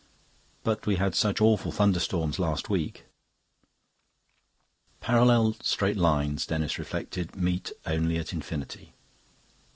[0.63, 3.05] "But we had such awful thunderstorms last week."
[4.99, 8.93] Parallel straight lines, Denis reflected, meet only at infinity.